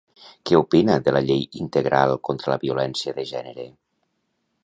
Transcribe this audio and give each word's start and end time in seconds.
Què 0.49 0.55
opina 0.61 0.95
de 1.07 1.13
la 1.17 1.21
Llei 1.25 1.43
Integral 1.65 2.15
contra 2.29 2.53
la 2.53 2.59
Violència 2.65 3.13
de 3.21 3.29
Gènere? 3.35 3.67